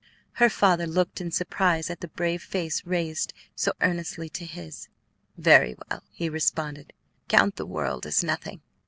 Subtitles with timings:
[0.41, 4.89] Her father looked in surprise at the brave face raised so earnestly to his.
[5.37, 6.91] "Very well," he responded;
[7.27, 8.61] "count the world as nothing.